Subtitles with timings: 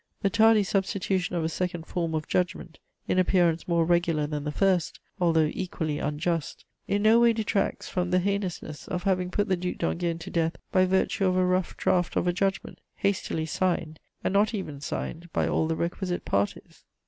[0.23, 4.51] The tardy substitution of a second form of judgment, in appearance more regular than the
[4.51, 9.55] first (although equally unjust), in no way detracts from the heinousness of having put the
[9.55, 13.99] Duc d'Enghien to death by virtue of a rough draft of a judgment, hastily signed,
[14.23, 16.83] and not even signed by all the requisite parties."